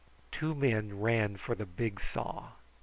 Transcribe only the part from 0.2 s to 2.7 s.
Two men ran for the big saw.